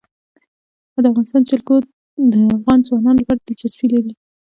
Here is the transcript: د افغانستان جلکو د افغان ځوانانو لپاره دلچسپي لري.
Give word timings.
د 1.03 1.05
افغانستان 1.11 1.41
جلکو 1.49 1.75
د 2.33 2.33
افغان 2.57 2.79
ځوانانو 2.87 3.19
لپاره 3.21 3.39
دلچسپي 3.41 3.87
لري. 3.93 4.13